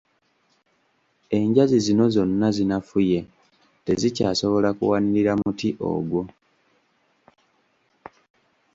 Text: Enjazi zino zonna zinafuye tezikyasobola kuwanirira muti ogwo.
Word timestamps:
Enjazi 1.37 1.77
zino 1.85 2.05
zonna 2.13 2.47
zinafuye 2.57 3.19
tezikyasobola 3.85 4.69
kuwanirira 4.77 5.33
muti 5.43 5.69
ogwo. 5.89 6.23